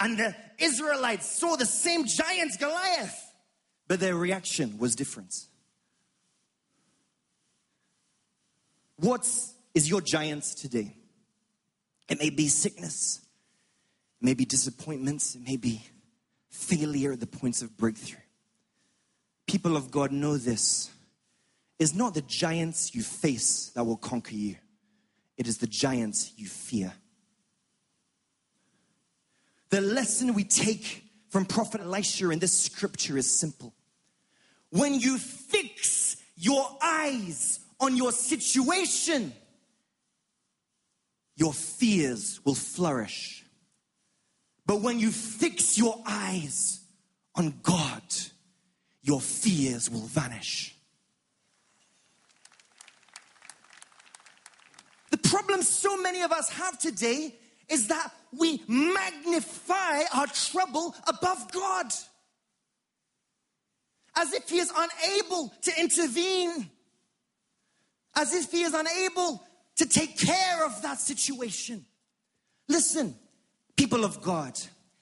and 0.00 0.18
the 0.18 0.34
Israelites 0.58 1.28
saw 1.38 1.54
the 1.56 1.66
same 1.66 2.06
giant 2.06 2.58
Goliath, 2.58 3.32
but 3.86 4.00
their 4.00 4.16
reaction 4.16 4.78
was 4.78 4.96
different. 4.96 5.34
What 8.96 9.28
is 9.74 9.90
your 9.90 10.00
giant 10.00 10.44
today? 10.44 10.96
It 12.08 12.18
may 12.18 12.30
be 12.30 12.48
sickness, 12.48 13.20
it 14.22 14.24
may 14.24 14.34
be 14.34 14.46
disappointments, 14.46 15.34
it 15.34 15.42
may 15.46 15.58
be 15.58 15.82
failure 16.48 17.12
at 17.12 17.20
the 17.20 17.26
points 17.26 17.60
of 17.60 17.76
breakthrough. 17.76 18.20
People 19.46 19.76
of 19.76 19.90
God 19.90 20.10
know 20.10 20.38
this. 20.38 20.90
It's 21.78 21.94
not 21.94 22.14
the 22.14 22.22
giants 22.22 22.94
you 22.94 23.02
face 23.02 23.70
that 23.74 23.84
will 23.84 23.96
conquer 23.96 24.34
you, 24.34 24.56
it 25.36 25.46
is 25.48 25.58
the 25.58 25.66
giants 25.66 26.32
you 26.36 26.46
fear. 26.46 26.92
The 29.70 29.80
lesson 29.80 30.34
we 30.34 30.44
take 30.44 31.04
from 31.30 31.46
Prophet 31.46 31.80
Elisha 31.80 32.30
in 32.30 32.38
this 32.38 32.56
scripture 32.56 33.18
is 33.18 33.28
simple. 33.28 33.74
When 34.70 34.94
you 34.94 35.18
fix 35.18 36.16
your 36.36 36.64
eyes 36.80 37.58
on 37.80 37.96
your 37.96 38.12
situation, 38.12 39.32
your 41.36 41.52
fears 41.52 42.40
will 42.44 42.54
flourish. 42.54 43.44
But 44.66 44.80
when 44.80 44.98
you 44.98 45.10
fix 45.10 45.76
your 45.76 46.00
eyes 46.06 46.80
on 47.34 47.54
God, 47.62 48.02
your 49.02 49.20
fears 49.20 49.90
will 49.90 50.06
vanish. 50.06 50.74
The 55.10 55.18
problem 55.34 55.62
so 55.62 56.00
many 56.00 56.22
of 56.22 56.30
us 56.30 56.48
have 56.50 56.78
today 56.78 57.34
is 57.68 57.88
that 57.88 58.12
we 58.38 58.62
magnify 58.68 60.02
our 60.14 60.28
trouble 60.28 60.94
above 61.08 61.50
God. 61.50 61.86
As 64.16 64.32
if 64.32 64.48
He 64.48 64.58
is 64.58 64.72
unable 64.76 65.52
to 65.62 65.72
intervene. 65.80 66.70
As 68.14 68.32
if 68.32 68.52
He 68.52 68.62
is 68.62 68.74
unable 68.74 69.42
to 69.76 69.86
take 69.86 70.16
care 70.16 70.64
of 70.64 70.80
that 70.82 71.00
situation. 71.00 71.84
Listen, 72.68 73.16
people 73.76 74.04
of 74.04 74.22
God, 74.22 74.56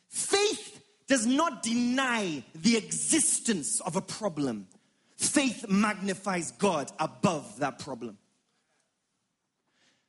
faith 0.09 0.83
does 1.09 1.27
not 1.27 1.63
deny 1.63 2.43
the 2.55 2.79
existence 2.79 3.81
of 3.81 3.97
a 3.97 4.01
problem. 4.01 4.67
Faith 5.19 5.69
magnifies 5.69 6.53
God 6.53 6.91
above 6.99 7.59
that 7.59 7.79
problem. 7.79 8.17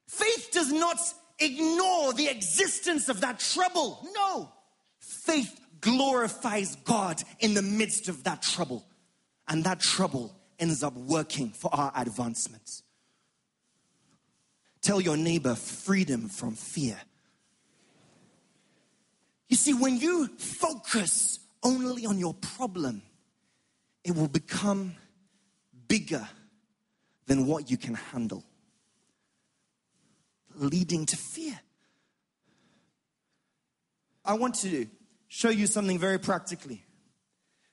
Faith 0.07 0.49
does 0.51 0.71
not 0.71 0.97
ignore 1.39 2.13
the 2.13 2.27
existence 2.27 3.09
of 3.09 3.21
that 3.21 3.39
trouble. 3.39 4.07
No. 4.15 4.51
Faith 4.99 5.59
glorifies 5.81 6.75
God 6.77 7.21
in 7.39 7.53
the 7.53 7.61
midst 7.61 8.07
of 8.07 8.23
that 8.23 8.41
trouble. 8.41 8.85
And 9.47 9.63
that 9.65 9.79
trouble 9.79 10.35
ends 10.59 10.83
up 10.83 10.93
working 10.93 11.49
for 11.49 11.73
our 11.73 11.91
advancement. 11.95 12.81
Tell 14.81 15.01
your 15.01 15.17
neighbor 15.17 15.55
freedom 15.55 16.29
from 16.29 16.55
fear. 16.55 16.99
You 19.47 19.55
see, 19.55 19.73
when 19.73 19.97
you 19.97 20.27
focus 20.37 21.39
only 21.63 22.05
on 22.05 22.17
your 22.17 22.33
problem, 22.33 23.01
it 24.03 24.15
will 24.15 24.27
become 24.27 24.95
bigger 25.87 26.27
than 27.27 27.45
what 27.47 27.69
you 27.69 27.77
can 27.77 27.93
handle, 27.93 28.43
leading 30.55 31.05
to 31.07 31.17
fear. 31.17 31.59
I 34.25 34.33
want 34.33 34.55
to 34.61 34.87
show 35.27 35.49
you 35.49 35.67
something 35.67 35.99
very 35.99 36.19
practically. 36.19 36.83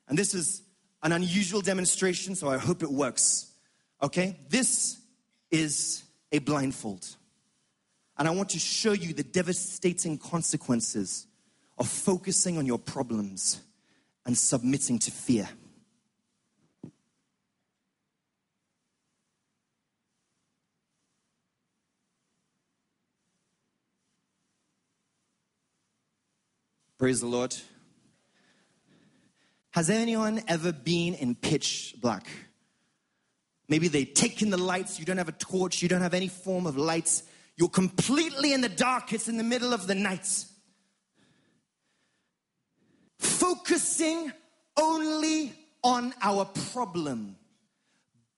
And 0.08 0.18
this 0.18 0.34
is 0.34 0.62
an 1.02 1.12
unusual 1.12 1.60
demonstration, 1.60 2.34
so 2.34 2.48
I 2.48 2.58
hope 2.58 2.82
it 2.82 2.90
works. 2.90 3.52
Okay? 4.02 4.36
This 4.48 5.00
is 5.50 6.02
a 6.32 6.38
blindfold. 6.38 7.06
And 8.18 8.28
I 8.28 8.32
want 8.32 8.50
to 8.50 8.58
show 8.58 8.92
you 8.92 9.14
the 9.14 9.22
devastating 9.22 10.18
consequences 10.18 11.26
of 11.78 11.88
focusing 11.88 12.58
on 12.58 12.66
your 12.66 12.78
problems 12.78 13.60
and 14.26 14.36
submitting 14.36 14.98
to 14.98 15.10
fear. 15.10 15.48
Praise 27.00 27.22
the 27.22 27.26
Lord. 27.26 27.56
Has 29.70 29.88
anyone 29.88 30.42
ever 30.46 30.70
been 30.70 31.14
in 31.14 31.34
pitch 31.34 31.94
black? 31.98 32.26
Maybe 33.70 33.88
they 33.88 34.04
take 34.04 34.42
in 34.42 34.50
the 34.50 34.58
lights, 34.58 34.98
you 34.98 35.06
don't 35.06 35.16
have 35.16 35.30
a 35.30 35.32
torch, 35.32 35.80
you 35.80 35.88
don't 35.88 36.02
have 36.02 36.12
any 36.12 36.28
form 36.28 36.66
of 36.66 36.76
lights, 36.76 37.22
you're 37.56 37.70
completely 37.70 38.52
in 38.52 38.60
the 38.60 38.68
dark, 38.68 39.14
it's 39.14 39.30
in 39.30 39.38
the 39.38 39.42
middle 39.42 39.72
of 39.72 39.86
the 39.86 39.94
night. 39.94 40.44
Focusing 43.18 44.30
only 44.78 45.54
on 45.82 46.12
our 46.20 46.44
problem 46.44 47.36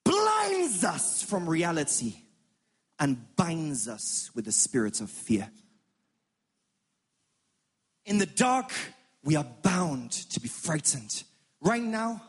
blinds 0.05 0.85
us 0.85 1.21
from 1.21 1.49
reality 1.49 2.15
and 2.97 3.35
binds 3.35 3.89
us 3.89 4.31
with 4.33 4.45
the 4.45 4.53
spirit 4.53 5.01
of 5.01 5.09
fear. 5.09 5.49
In 8.05 8.17
the 8.17 8.25
dark, 8.25 8.71
we 9.23 9.35
are 9.35 9.45
bound 9.61 10.11
to 10.11 10.39
be 10.39 10.47
frightened. 10.47 11.23
Right 11.61 11.81
now, 11.81 12.21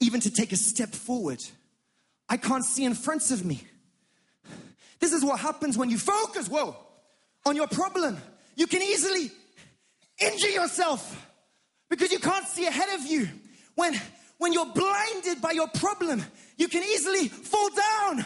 even 0.00 0.20
to 0.20 0.30
take 0.30 0.52
a 0.52 0.56
step 0.56 0.90
forward, 0.90 1.42
I 2.28 2.36
can't 2.36 2.64
see 2.64 2.84
in 2.84 2.94
front 2.94 3.30
of 3.30 3.44
me. 3.44 3.62
This 5.00 5.12
is 5.12 5.24
what 5.24 5.40
happens 5.40 5.76
when 5.76 5.90
you 5.90 5.98
focus, 5.98 6.48
whoa, 6.48 6.76
on 7.46 7.56
your 7.56 7.66
problem. 7.68 8.18
You 8.56 8.66
can 8.66 8.82
easily 8.82 9.30
injure 10.20 10.50
yourself 10.50 11.26
because 11.88 12.12
you 12.12 12.18
can't 12.18 12.46
see 12.46 12.66
ahead 12.66 12.98
of 12.98 13.06
you. 13.06 13.28
When, 13.74 13.94
when 14.38 14.52
you're 14.52 14.66
blinded 14.66 15.40
by 15.40 15.52
your 15.52 15.68
problem, 15.68 16.24
you 16.56 16.68
can 16.68 16.82
easily 16.82 17.28
fall 17.28 17.70
down 17.70 18.24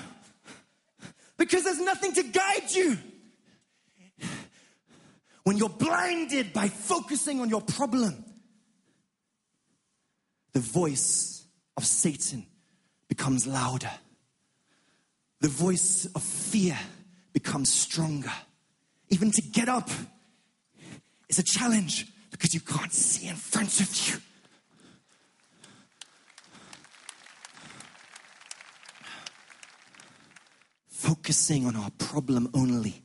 because 1.36 1.64
there's 1.64 1.80
nothing 1.80 2.12
to 2.14 2.22
guide 2.22 2.70
you. 2.70 2.98
When 5.44 5.56
you're 5.56 5.68
blinded 5.68 6.52
by 6.52 6.68
focusing 6.68 7.40
on 7.40 7.48
your 7.48 7.62
problem, 7.62 8.24
the 10.52 10.60
voice 10.60 11.44
of 11.76 11.84
Satan 11.84 12.46
becomes 13.08 13.46
louder. 13.46 13.90
The 15.40 15.48
voice 15.48 16.06
of 16.14 16.22
fear 16.22 16.78
becomes 17.32 17.72
stronger. 17.72 18.32
Even 19.08 19.32
to 19.32 19.42
get 19.42 19.68
up 19.68 19.90
is 21.28 21.38
a 21.38 21.42
challenge 21.42 22.06
because 22.30 22.54
you 22.54 22.60
can't 22.60 22.92
see 22.92 23.26
in 23.26 23.34
front 23.34 23.80
of 23.80 24.08
you. 24.08 24.20
Focusing 30.88 31.66
on 31.66 31.74
our 31.74 31.90
problem 31.98 32.48
only 32.54 33.02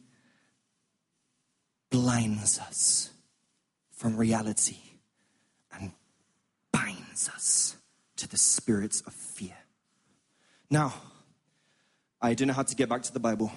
blinds 1.89 2.60
us 2.60 3.10
from 3.91 4.17
reality 4.17 4.78
and 5.73 5.91
binds 6.71 7.30
us 7.30 7.76
to 8.17 8.28
the 8.28 8.38
spirits 8.38 9.02
of 9.02 9.13
fear. 9.13 9.58
Now, 10.69 10.93
I 12.21 12.34
don't 12.34 12.47
know 12.47 12.54
how 12.54 12.63
to 12.63 12.76
get 12.76 12.89
back 12.89 13.04
to 13.04 13.13
the 13.13 13.19
Bible. 13.19 13.52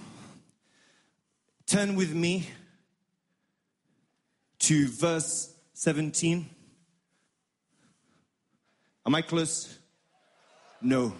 Turn 1.66 1.94
with 1.96 2.14
me 2.14 2.48
to 4.60 4.88
verse 4.88 5.54
17. 5.74 6.48
Am 9.06 9.14
I 9.14 9.22
close? 9.22 9.78
No. 10.80 11.14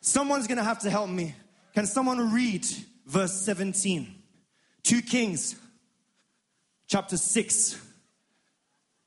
Someone's 0.00 0.46
gonna 0.46 0.64
have 0.64 0.80
to 0.80 0.90
help 0.90 1.08
me. 1.08 1.34
Can 1.74 1.86
someone 1.86 2.32
read 2.32 2.64
verse 3.06 3.32
17? 3.32 4.13
2 4.84 5.00
Kings, 5.00 5.56
chapter 6.86 7.16
6, 7.16 7.80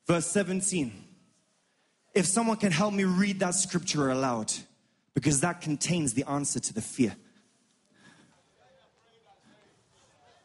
verse 0.07 0.25
17. 0.25 0.91
If 2.15 2.25
someone 2.25 2.57
can 2.57 2.71
help 2.71 2.95
me 2.95 3.03
read 3.03 3.39
that 3.41 3.53
scripture 3.53 4.09
aloud 4.09 4.51
because 5.13 5.41
that 5.41 5.61
contains 5.61 6.13
the 6.13 6.27
answer 6.27 6.59
to 6.59 6.73
the 6.73 6.81
fear. 6.81 7.15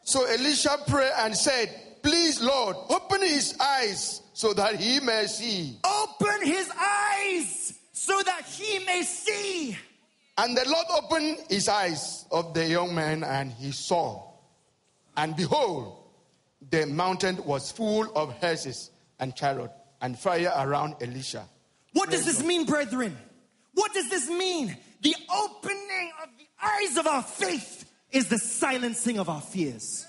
So 0.03 0.23
Elisha 0.25 0.77
prayed 0.85 1.11
and 1.17 1.35
said, 1.35 1.69
Please, 2.03 2.39
Lord, 2.39 2.75
open 2.89 3.21
his 3.21 3.55
eyes 3.59 4.21
so 4.33 4.53
that 4.53 4.75
he 4.75 4.99
may 4.99 5.25
see. 5.25 5.79
Open 5.83 6.45
his 6.45 6.69
eyes 6.69 7.73
so 7.91 8.21
that 8.23 8.45
he 8.45 8.85
may 8.85 9.01
see. 9.01 9.75
And 10.37 10.55
the 10.55 10.65
Lord 10.67 10.85
opened 11.03 11.37
his 11.49 11.67
eyes 11.67 12.25
of 12.31 12.53
the 12.53 12.67
young 12.67 12.93
man, 12.93 13.23
and 13.23 13.51
he 13.51 13.71
saw. 13.71 14.32
And 15.15 15.35
behold, 15.35 16.03
the 16.69 16.85
mountain 16.85 17.43
was 17.45 17.71
full 17.71 18.11
of 18.15 18.33
horses 18.33 18.89
and 19.19 19.35
chariot 19.35 19.71
and 20.01 20.17
fire 20.17 20.51
around 20.57 20.95
Elisha. 21.01 21.47
What 21.93 22.09
does 22.09 22.25
this 22.25 22.43
mean, 22.43 22.65
brethren? 22.65 23.17
What 23.73 23.93
does 23.93 24.09
this 24.09 24.29
mean? 24.29 24.75
The 25.01 25.15
opening 25.29 26.11
of 26.21 26.29
the 26.37 26.47
eyes 26.65 26.97
of 26.97 27.07
our 27.07 27.23
faith 27.23 27.89
is 28.11 28.27
the 28.29 28.37
silencing 28.37 29.19
of 29.19 29.29
our 29.29 29.41
fears. 29.41 30.05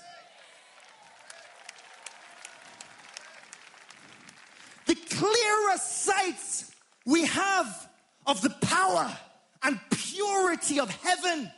The 4.85 4.95
clearer 4.95 5.77
sight 5.77 6.65
we 7.05 7.25
have 7.25 7.89
of 8.25 8.41
the 8.41 8.49
power 8.61 9.15
and 9.63 9.79
purity 9.89 10.79
of 10.79 10.89
heaven, 10.89 11.51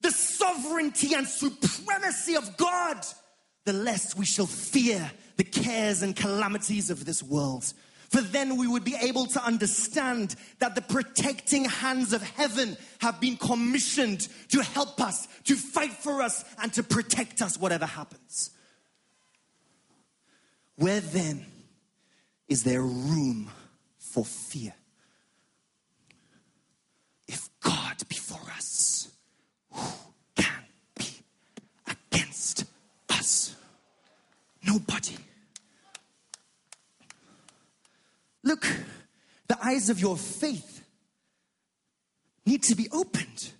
the 0.00 0.10
sovereignty 0.10 1.14
and 1.14 1.26
supremacy 1.26 2.36
of 2.36 2.56
God, 2.56 3.04
the 3.64 3.72
less 3.72 4.16
we 4.16 4.24
shall 4.24 4.46
fear 4.46 5.10
the 5.36 5.44
cares 5.44 6.02
and 6.02 6.14
calamities 6.14 6.90
of 6.90 7.04
this 7.04 7.22
world. 7.22 7.72
For 8.10 8.22
then 8.22 8.56
we 8.56 8.66
would 8.66 8.84
be 8.84 8.96
able 8.96 9.26
to 9.26 9.44
understand 9.44 10.34
that 10.60 10.74
the 10.74 10.80
protecting 10.80 11.66
hands 11.66 12.14
of 12.14 12.22
heaven 12.22 12.76
have 13.00 13.20
been 13.20 13.36
commissioned 13.36 14.28
to 14.48 14.62
help 14.62 15.00
us, 15.00 15.28
to 15.44 15.54
fight 15.54 15.92
for 15.92 16.22
us, 16.22 16.42
and 16.62 16.72
to 16.72 16.82
protect 16.82 17.42
us, 17.42 17.58
whatever 17.58 17.84
happens. 17.84 18.50
Where 20.76 21.00
then 21.00 21.44
is 22.48 22.64
there 22.64 22.80
room 22.80 23.50
for 23.98 24.24
fear? 24.24 24.72
If 27.26 27.50
God 27.60 27.96
be 28.08 28.16
for 28.16 28.40
us, 28.52 28.97
who 29.78 30.42
can 30.42 30.62
be 30.96 31.06
against 31.86 32.64
us? 33.08 33.56
Nobody. 34.62 35.16
Look, 38.42 38.66
the 39.48 39.58
eyes 39.62 39.90
of 39.90 40.00
your 40.00 40.16
faith 40.16 40.84
need 42.46 42.62
to 42.64 42.74
be 42.74 42.88
opened. 42.90 43.52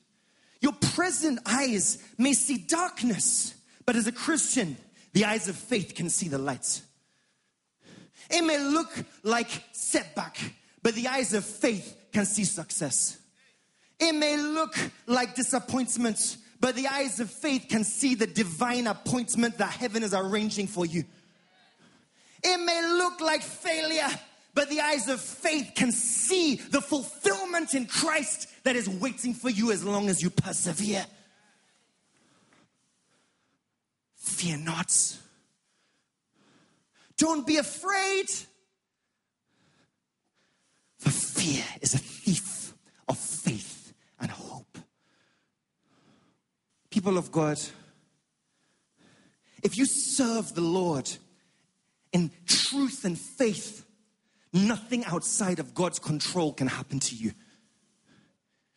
Your 0.61 0.73
present 0.73 1.41
eyes 1.47 2.03
may 2.17 2.33
see 2.33 2.59
darkness, 2.59 3.55
but 3.85 3.97
as 3.97 4.07
a 4.07 4.13
Christian, 4.13 4.77
the 5.13 5.25
eyes 5.25 5.49
of 5.49 5.57
faith 5.57 5.95
can 5.95 6.11
see 6.11 6.29
the 6.29 6.39
light. 6.39 6.83
It 8.31 8.43
may 8.43 8.59
look 8.59 8.91
like 9.23 9.49
setback, 9.73 10.39
but 10.83 10.95
the 10.95 11.09
eyes 11.09 11.33
of 11.35 11.45
faith 11.45 11.97
can 12.13 12.27
see 12.27 12.45
success. 12.45 13.19
It 14.01 14.13
may 14.13 14.37
look 14.37 14.77
like 15.07 15.35
disappointment, 15.35 16.37
but 16.61 16.77
the 16.77 16.87
eyes 16.87 17.21
of 17.21 17.31
faith 17.31 17.67
can 17.69 17.85
see 17.85 18.15
the 18.15 18.27
divine 18.27 18.87
appointment 18.87 19.59
that 19.59 19.71
heaven 19.71 20.03
is 20.03 20.15
arranging 20.15 20.67
for 20.67 20.87
you. 20.87 21.05
It 22.43 22.59
may 22.65 22.83
look 22.97 23.21
like 23.21 23.43
failure, 23.43 24.09
but 24.55 24.71
the 24.71 24.81
eyes 24.81 25.09
of 25.09 25.21
faith 25.21 25.73
can 25.75 25.93
see 25.93 26.57
the 26.57 26.81
fulfillment 26.81 27.75
in 27.75 27.87
Christ 27.87 28.49
that 28.65 28.77
is 28.77 28.89
waiting 28.89 29.35
for 29.35 29.51
you 29.51 29.73
as 29.73 29.85
long 29.85 30.09
as 30.09 30.23
you 30.23 30.31
persevere. 30.31 31.05
Fear 34.15 34.59
not. 34.59 34.93
Don't 37.17 37.47
be 37.47 37.57
afraid. 37.57 38.27
For 40.99 41.11
fear 41.11 41.65
is 41.81 41.95
a 41.95 41.99
thief 41.99 42.73
of 43.09 43.19
faith 43.19 43.93
and 44.21 44.31
hope. 44.31 44.79
People 46.99 47.17
of 47.17 47.31
God, 47.31 47.61
if 49.63 49.79
you 49.79 49.87
serve 49.87 50.53
the 50.57 50.61
Lord 50.61 51.09
in 52.13 52.33
truth 52.45 53.05
and 53.05 53.17
faith, 53.17 53.85
Nothing 54.53 55.05
outside 55.05 55.59
of 55.59 55.75
God's 55.75 55.99
control 55.99 56.53
can 56.53 56.69
happen 56.69 57.01
to 57.01 57.15
you. 57.15 57.33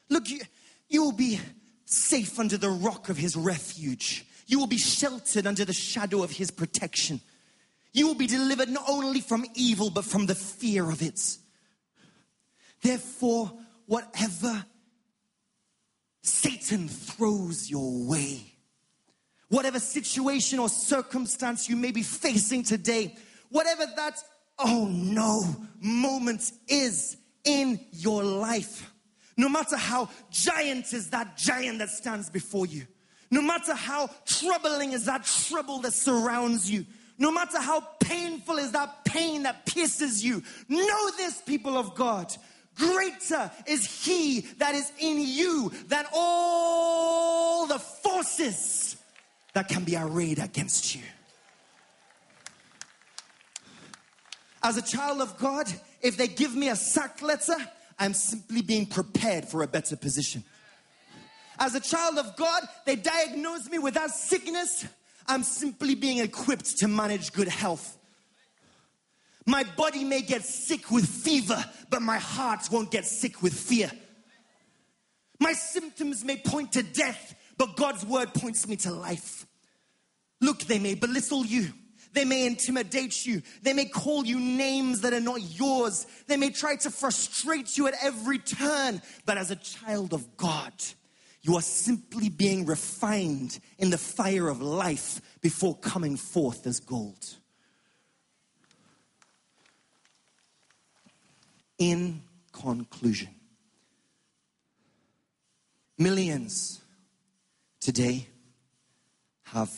Look, 0.10 0.30
you, 0.30 0.42
you 0.90 1.04
will 1.04 1.14
be 1.14 1.40
safe 1.86 2.40
under 2.40 2.58
the 2.58 2.70
rock 2.70 3.10
of 3.10 3.18
his 3.18 3.36
refuge. 3.36 4.26
You 4.48 4.60
will 4.60 4.68
be 4.68 4.78
sheltered 4.78 5.48
under 5.48 5.64
the 5.64 5.74
shadow 5.74 6.24
of 6.24 6.32
his 6.32 6.52
protection. 6.52 7.22
You 7.94 8.08
will 8.08 8.16
be 8.16 8.28
delivered 8.28 8.70
not 8.70 8.84
only 8.90 9.22
from 9.22 9.46
evil, 9.56 9.90
but 9.90 10.04
from 10.04 10.26
the 10.26 10.36
fear 10.36 10.90
of 10.90 11.02
it. 11.02 11.20
Therefore, 12.82 13.54
whatever 13.86 14.66
Satan 16.22 16.88
throws 16.88 17.70
your 17.70 18.06
way, 18.06 18.54
whatever 19.50 19.80
situation 19.80 20.60
or 20.60 20.70
circumstance 20.70 21.68
you 21.68 21.76
may 21.76 21.92
be 21.92 22.04
facing 22.04 22.64
today, 22.64 23.16
whatever 23.50 23.86
that 23.96 24.18
oh 24.60 24.88
no 24.92 25.44
moment 25.80 26.52
is 26.68 27.18
in 27.44 27.80
your 27.92 28.24
life. 28.24 28.92
No 29.38 29.50
matter 29.50 29.78
how 29.78 30.10
giant 30.30 30.94
is 30.94 31.10
that 31.10 31.38
giant 31.38 31.80
that 31.80 31.90
stands 31.90 32.30
before 32.30 32.66
you, 32.68 32.86
no 33.32 33.42
matter 33.42 33.74
how 33.74 34.10
troubling 34.26 34.92
is 34.92 35.06
that 35.06 35.24
trouble 35.24 35.80
that 35.80 35.94
surrounds 35.94 36.70
you, 36.70 36.86
no 37.18 37.32
matter 37.32 37.60
how 37.60 37.80
painful 38.00 38.58
is 38.58 38.72
that 38.74 39.06
pain 39.06 39.44
that 39.44 39.66
pierces 39.66 40.24
you, 40.24 40.44
know 40.68 41.12
this, 41.18 41.42
people 41.42 41.78
of 41.78 41.96
God. 41.96 42.36
Greater 42.82 43.52
is 43.68 44.04
He 44.04 44.42
that 44.58 44.74
is 44.74 44.92
in 44.98 45.20
you 45.20 45.72
than 45.88 46.06
all 46.12 47.68
the 47.68 47.78
forces 47.78 48.98
that 49.54 49.68
can 49.68 49.84
be 49.84 49.96
arrayed 49.96 50.40
against 50.40 50.96
you. 50.96 51.04
As 54.64 54.78
a 54.78 54.82
child 54.82 55.22
of 55.22 55.38
God, 55.38 55.72
if 56.02 56.18
they 56.18 56.28
give 56.28 56.56
me 56.56 56.70
a 56.70 56.76
sack 56.76 57.22
letter, 57.22 57.56
I'm 58.00 58.16
simply 58.16 58.64
being 58.64 58.88
prepared 58.88 59.46
for 59.46 59.62
a 59.62 59.68
better 59.68 59.96
position. 59.96 60.44
As 61.60 61.76
a 61.76 61.80
child 61.80 62.18
of 62.18 62.36
God, 62.36 62.64
they 62.86 62.96
diagnose 62.96 63.70
me 63.70 63.78
with 63.78 63.94
that 63.94 64.10
sickness, 64.10 64.86
I'm 65.28 65.44
simply 65.44 65.94
being 65.94 66.18
equipped 66.18 66.80
to 66.80 66.88
manage 66.88 67.32
good 67.32 67.48
health. 67.48 67.98
My 69.46 69.64
body 69.76 70.04
may 70.04 70.22
get 70.22 70.44
sick 70.44 70.92
with 70.92 71.08
fever, 71.08 71.64
but 71.90 72.02
my 72.02 72.18
heart 72.18 72.70
won't 72.72 72.92
get 72.92 73.06
sick 73.06 73.42
with 73.42 73.54
fear. 73.54 73.92
My 75.40 75.54
symptoms 75.54 76.24
may 76.24 76.38
point 76.38 76.74
to 76.74 76.84
death, 76.84 77.36
but 77.58 77.76
God's 77.76 78.06
word 78.06 78.34
points 78.34 78.68
me 78.68 78.76
to 78.78 78.92
life. 78.92 79.48
Look, 80.40 80.60
they 80.62 80.80
may 80.80 80.96
belittle 80.96 81.46
you. 81.46 81.70
They 82.14 82.26
may 82.26 82.46
intimidate 82.46 83.26
you. 83.26 83.42
They 83.62 83.74
may 83.74 83.86
call 83.86 84.26
you 84.26 84.40
names 84.40 85.02
that 85.02 85.14
are 85.14 85.22
not 85.22 85.42
yours. 85.42 86.06
They 86.28 86.38
may 86.38 86.50
try 86.50 86.76
to 86.78 86.92
frustrate 86.92 87.78
you 87.78 87.88
at 87.88 87.96
every 88.02 88.38
turn. 88.38 89.02
But 89.26 89.38
as 89.38 89.50
a 89.50 89.56
child 89.56 90.14
of 90.14 90.38
God, 90.38 90.74
you 91.42 91.56
are 91.56 91.62
simply 91.62 92.30
being 92.30 92.66
refined 92.66 93.60
in 93.80 93.90
the 93.90 93.98
fire 93.98 94.50
of 94.50 94.62
life 94.62 95.22
before 95.42 95.76
coming 95.78 96.18
forth 96.18 96.68
as 96.68 96.80
gold. 96.80 97.38
In 101.82 102.22
conclusion, 102.52 103.30
millions 105.98 106.80
today 107.80 108.28
have 109.46 109.72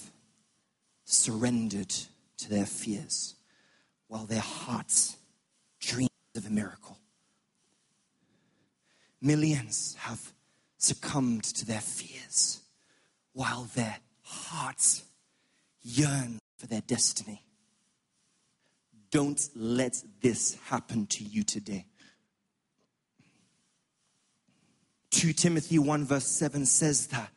surrendered 1.05 1.95
to 2.39 2.49
their 2.49 2.65
fears 2.65 3.35
while 4.09 4.25
their 4.25 4.41
hearts 4.41 5.15
dream 5.79 6.09
of 6.35 6.45
a 6.45 6.49
miracle. 6.49 6.97
Millions 9.21 9.95
have 9.99 10.33
succumbed 10.77 11.45
to 11.45 11.65
their 11.65 11.79
fears 11.79 12.59
while 13.31 13.69
their 13.75 13.95
hearts 14.23 15.03
yearn 15.81 16.37
for 16.57 16.67
their 16.67 16.81
destiny. 16.81 17.45
Don't 19.09 19.47
let 19.55 20.03
this 20.21 20.57
happen 20.65 21.05
to 21.05 21.23
you 21.23 21.43
today. 21.43 21.85
2 25.13 25.32
Timothy 25.34 25.78
1 25.78 26.06
verse 26.06 26.26
7 26.26 26.65
says 26.65 27.08
that 27.08 27.30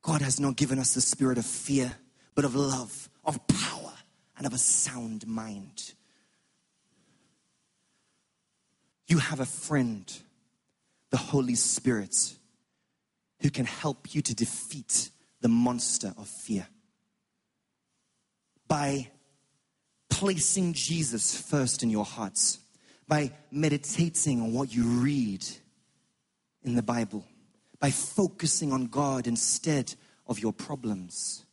God 0.00 0.22
has 0.22 0.38
not 0.38 0.54
given 0.54 0.78
us 0.78 0.94
the 0.94 1.00
spirit 1.00 1.38
of 1.38 1.44
fear, 1.44 1.92
but 2.36 2.44
of 2.44 2.54
love, 2.54 3.10
of 3.24 3.44
power, 3.48 3.92
and 4.38 4.46
of 4.46 4.52
a 4.52 4.58
sound 4.58 5.26
mind. 5.26 5.92
You 9.08 9.18
have 9.18 9.40
a 9.40 9.44
friend, 9.44 10.10
the 11.10 11.16
Holy 11.16 11.56
Spirit, 11.56 12.34
who 13.42 13.50
can 13.50 13.66
help 13.66 14.14
you 14.14 14.22
to 14.22 14.34
defeat 14.34 15.10
the 15.40 15.48
monster 15.48 16.14
of 16.16 16.28
fear. 16.28 16.68
By 18.68 19.10
placing 20.08 20.74
Jesus 20.74 21.40
first 21.40 21.82
in 21.82 21.90
your 21.90 22.04
hearts, 22.04 22.60
by 23.08 23.32
meditating 23.50 24.40
on 24.40 24.52
what 24.52 24.72
you 24.72 24.84
read 24.84 25.44
in 26.66 26.74
the 26.74 26.82
Bible, 26.82 27.24
by 27.78 27.90
focusing 27.90 28.72
on 28.72 28.86
God 28.86 29.26
instead 29.26 29.94
of 30.26 30.38
your 30.38 30.52
problems, 30.52 31.46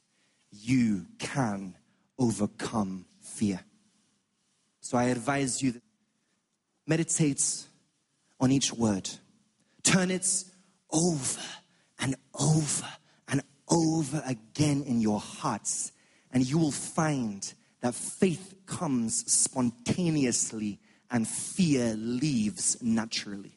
you 0.52 1.06
can 1.20 1.76
overcome 2.18 3.06
fear. 3.22 3.60
So 4.82 4.98
I 4.98 5.06
advise 5.06 5.62
you 5.62 5.80
meditate 6.86 7.68
on 8.40 8.52
each 8.52 8.74
word. 8.74 9.10
Turn 9.84 10.12
it 10.12 10.44
over 10.92 11.42
and 12.00 12.16
over 12.40 12.88
and 13.28 13.42
over 13.70 14.22
again 14.26 14.84
in 14.84 15.00
your 15.00 15.20
hearts 15.20 15.92
and 16.34 16.50
you 16.50 16.58
will 16.58 16.72
find 16.72 17.54
that 17.82 17.94
faith 17.94 18.56
comes 18.66 19.32
spontaneously 19.32 20.80
and 21.12 21.28
fear 21.28 21.94
leaves 21.96 22.82
naturally. 22.82 23.56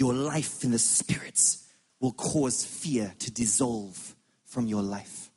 Your 0.00 0.14
life 0.14 0.64
in 0.64 0.70
the 0.70 0.78
spirits 0.78 1.68
will 2.00 2.12
cause 2.12 2.64
fear 2.64 3.12
to 3.18 3.30
dissolve 3.30 4.16
from 4.46 4.66
your 4.66 4.80
life. 4.80 5.30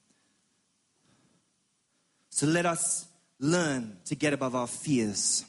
So 2.30 2.48
let 2.48 2.66
us 2.66 3.06
learn 3.40 3.98
to 4.06 4.16
get 4.16 4.32
above 4.32 4.56
our 4.56 4.68
fears, 4.68 5.44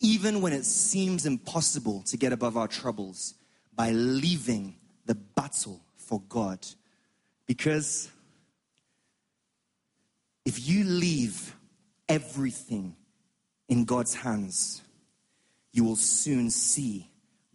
even 0.00 0.42
when 0.42 0.52
it 0.52 0.66
seems 0.66 1.24
impossible 1.24 2.02
to 2.02 2.18
get 2.18 2.34
above 2.34 2.58
our 2.58 2.68
troubles, 2.68 3.32
by 3.74 3.92
leaving 3.92 4.76
the 5.06 5.14
battle 5.14 5.80
for 5.96 6.20
God. 6.28 6.58
Because 7.46 8.10
if 10.44 10.68
you 10.68 10.84
leave 10.84 11.56
everything 12.06 12.96
in 13.70 13.86
God's 13.86 14.14
hands, 14.14 14.82
you 15.72 15.84
will 15.84 15.96
soon 15.96 16.50
see 16.50 17.08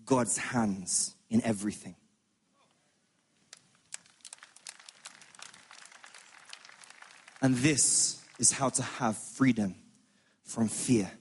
God's 0.07 0.37
hands 0.37 1.13
in 1.29 1.43
everything. 1.43 1.95
And 7.41 7.55
this 7.57 8.19
is 8.39 8.51
how 8.51 8.69
to 8.69 8.81
have 8.81 9.17
freedom 9.17 9.75
from 10.43 10.69
fear. 10.69 11.11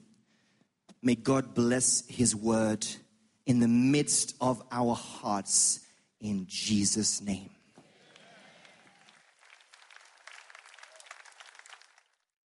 May 1.03 1.15
God 1.15 1.53
bless 1.53 2.07
His 2.07 2.35
word 2.35 2.87
in 3.45 3.59
the 3.59 3.67
midst 3.67 4.35
of 4.41 4.63
our 4.71 4.95
hearts 4.95 5.81
in 6.19 6.47
Jesus' 6.47 7.21
name. 7.21 7.49